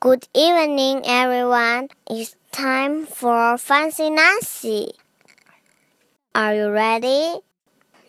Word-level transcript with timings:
Good 0.00 0.28
evening, 0.32 1.02
everyone. 1.04 1.88
It's 2.08 2.34
time 2.52 3.04
for 3.04 3.58
Fancy 3.58 4.08
Nancy. 4.08 4.92
Are 6.34 6.54
you 6.54 6.70
ready? 6.70 7.40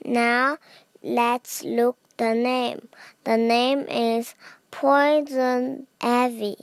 Now, 0.05 0.55
let's 1.03 1.65
look 1.65 1.97
the 2.15 2.33
name. 2.33 2.87
The 3.25 3.35
name 3.35 3.81
is 3.89 4.35
Poison 4.71 5.87
Ivy. 5.99 6.55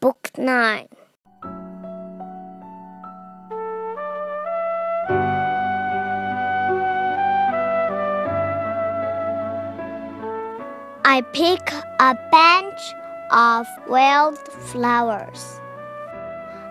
Book 0.00 0.30
9. 0.36 0.88
I 11.04 11.22
pick 11.32 11.72
a 12.00 12.18
bunch 12.32 12.99
of 13.30 13.66
wild 13.88 14.38
flowers. 14.38 15.60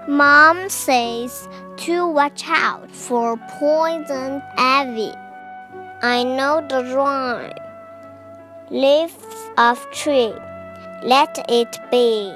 Mom 0.08 0.70
says 0.70 1.48
to 1.78 2.08
watch 2.08 2.44
out 2.48 2.90
for 2.92 3.38
poison 3.60 4.42
ivy. 4.58 5.14
I 6.02 6.24
know 6.24 6.66
the 6.68 6.96
rhyme. 6.96 7.54
Leaves 8.72 9.14
of 9.58 9.80
tree, 9.92 10.34
let 11.04 11.46
it 11.50 11.78
be. 11.92 12.34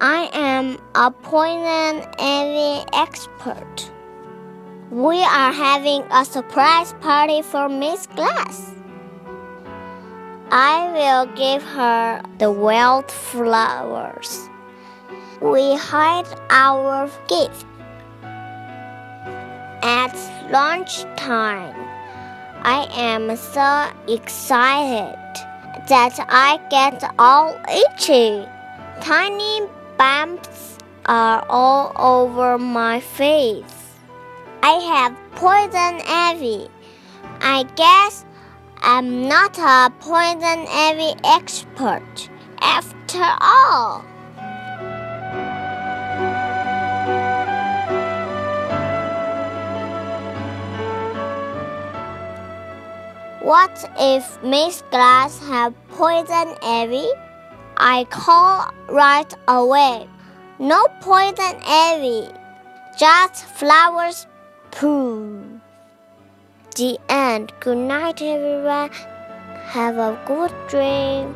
I 0.00 0.30
am 0.32 0.78
a 0.94 1.10
poison 1.10 2.06
ivy 2.18 2.84
expert. 2.92 3.90
We 4.90 5.22
are 5.22 5.52
having 5.52 6.02
a 6.10 6.24
surprise 6.24 6.94
party 7.00 7.42
for 7.42 7.68
Miss 7.68 8.06
Glass. 8.06 8.74
I 10.52 10.90
will 10.90 11.26
give 11.36 11.62
her 11.62 12.20
the 12.38 12.50
wild 12.50 13.08
flowers. 13.08 14.48
We 15.40 15.76
hide 15.76 16.26
our 16.50 17.08
gift. 17.28 17.66
At 19.82 20.12
lunchtime, 20.50 21.76
I 22.64 22.88
am 22.90 23.36
so 23.36 23.92
excited 24.12 25.16
that 25.88 26.18
I 26.28 26.58
get 26.68 27.14
all 27.16 27.56
itchy. 27.70 28.44
Tiny 29.00 29.68
bumps 29.96 30.78
are 31.06 31.46
all 31.48 31.92
over 31.96 32.58
my 32.58 32.98
face. 32.98 33.94
I 34.64 34.72
have 34.72 35.16
poison 35.36 36.02
ivy. 36.08 36.68
I 37.40 37.62
guess 37.76 38.24
I'm 38.82 39.28
not 39.28 39.58
a 39.58 39.92
poison 40.00 40.66
ivy 40.66 41.12
expert 41.22 42.30
after 42.60 43.22
all. 43.40 44.00
What 53.42 53.90
if 53.98 54.42
Miss 54.42 54.82
Glass 54.90 55.38
had 55.46 55.74
poison 55.88 56.56
ivy? 56.62 57.08
I 57.76 58.04
call 58.08 58.72
right 58.88 59.32
away. 59.46 60.08
No 60.58 60.86
poison 61.00 61.60
ivy, 61.66 62.28
just 62.98 63.44
flowers. 63.44 64.26
Pooh. 64.70 65.39
The 66.76 66.98
end. 67.08 67.52
Good 67.58 67.78
night, 67.78 68.22
everyone. 68.22 68.90
Have 68.90 69.98
a 69.98 70.16
good 70.24 70.52
dream. 70.68 71.34